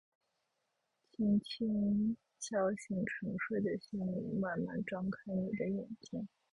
[1.11, 6.27] 輕輕敲醒沉睡的心靈，慢慢張開你地眼睛